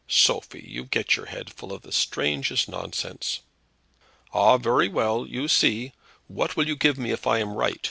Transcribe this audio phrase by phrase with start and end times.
[0.07, 3.41] Sophie, you get your head full of the strangest nonsense."
[4.33, 5.27] "Ah; very well.
[5.27, 5.93] You see.
[6.25, 7.79] What will you give me if I am right?